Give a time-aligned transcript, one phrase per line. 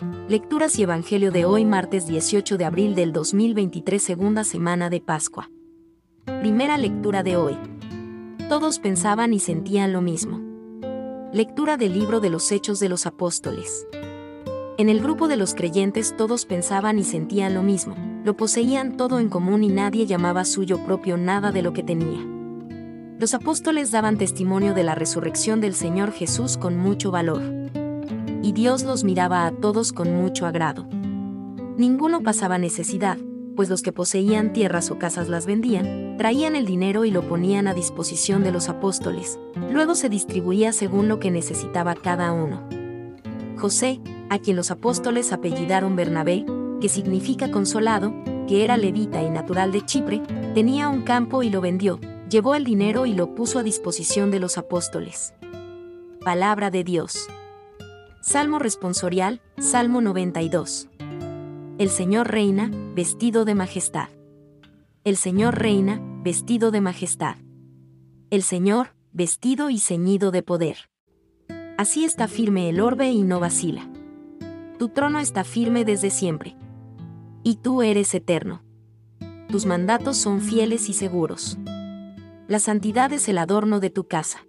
[0.00, 5.50] Lecturas y Evangelio de hoy martes 18 de abril del 2023 segunda semana de Pascua.
[6.40, 7.58] Primera lectura de hoy.
[8.48, 10.40] Todos pensaban y sentían lo mismo.
[11.32, 13.88] Lectura del libro de los Hechos de los Apóstoles.
[14.76, 19.18] En el grupo de los creyentes todos pensaban y sentían lo mismo, lo poseían todo
[19.18, 22.24] en común y nadie llamaba suyo propio nada de lo que tenía.
[23.18, 27.57] Los apóstoles daban testimonio de la resurrección del Señor Jesús con mucho valor
[28.48, 30.86] y Dios los miraba a todos con mucho agrado.
[31.76, 33.18] Ninguno pasaba necesidad,
[33.54, 37.68] pues los que poseían tierras o casas las vendían, traían el dinero y lo ponían
[37.68, 39.38] a disposición de los apóstoles,
[39.70, 42.66] luego se distribuía según lo que necesitaba cada uno.
[43.58, 46.46] José, a quien los apóstoles apellidaron Bernabé,
[46.80, 48.14] que significa consolado,
[48.46, 50.22] que era levita y natural de Chipre,
[50.54, 54.40] tenía un campo y lo vendió, llevó el dinero y lo puso a disposición de
[54.40, 55.34] los apóstoles.
[56.24, 57.28] Palabra de Dios.
[58.20, 60.88] Salmo responsorial, Salmo 92.
[61.78, 64.08] El Señor reina, vestido de majestad.
[65.04, 67.36] El Señor reina, vestido de majestad.
[68.30, 70.90] El Señor, vestido y ceñido de poder.
[71.78, 73.88] Así está firme el orbe y no vacila.
[74.80, 76.56] Tu trono está firme desde siempre.
[77.44, 78.64] Y tú eres eterno.
[79.48, 81.56] Tus mandatos son fieles y seguros.
[82.48, 84.40] La santidad es el adorno de tu casa.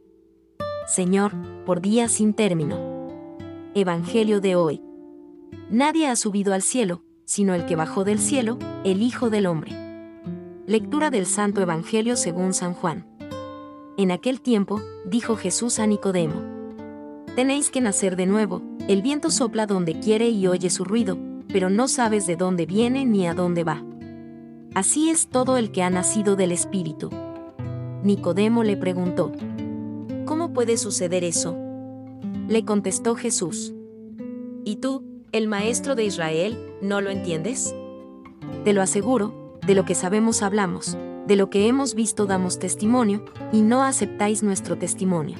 [0.87, 1.33] Señor,
[1.65, 2.88] por días sin término.
[3.75, 4.81] Evangelio de hoy.
[5.69, 9.71] Nadie ha subido al cielo, sino el que bajó del cielo, el Hijo del Hombre.
[10.65, 13.05] Lectura del Santo Evangelio según San Juan.
[13.95, 16.41] En aquel tiempo, dijo Jesús a Nicodemo.
[17.35, 21.69] Tenéis que nacer de nuevo, el viento sopla donde quiere y oye su ruido, pero
[21.69, 23.85] no sabes de dónde viene ni a dónde va.
[24.73, 27.11] Así es todo el que ha nacido del Espíritu.
[28.01, 29.31] Nicodemo le preguntó,
[30.25, 31.68] ¿Cómo puede suceder eso?
[32.49, 33.75] Le contestó Jesús.
[34.65, 37.75] ¿Y tú, el maestro de Israel, no lo entiendes?
[38.63, 43.23] Te lo aseguro, de lo que sabemos hablamos, de lo que hemos visto damos testimonio,
[43.51, 45.37] y no aceptáis nuestro testimonio.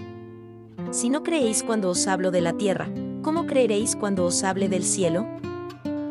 [0.91, 2.91] Si no creéis cuando os hablo de la tierra,
[3.23, 5.25] ¿cómo creeréis cuando os hable del cielo?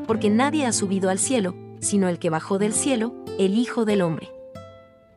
[0.05, 4.03] Porque nadie ha subido al cielo, sino el que bajó del cielo, el Hijo del
[4.03, 4.33] Hombre.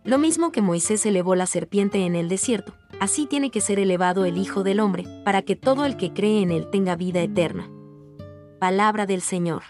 [0.03, 4.25] Lo mismo que Moisés elevó la serpiente en el desierto, así tiene que ser elevado
[4.25, 7.67] el Hijo del Hombre, para que todo el que cree en él tenga vida eterna.
[8.59, 9.63] Palabra del Señor.